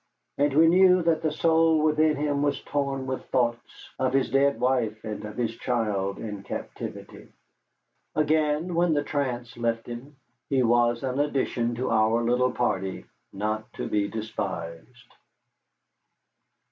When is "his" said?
4.13-4.31, 5.37-5.55